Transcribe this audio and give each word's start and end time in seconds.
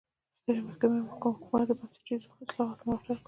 سترې 0.39 0.59
محکمې 0.67 0.99
او 1.01 1.09
حکومت 1.31 1.65
د 1.67 1.71
بنسټیزو 1.79 2.29
اصلاحاتو 2.47 2.83
ملاتړ 2.87 3.07
وکړ. 3.07 3.17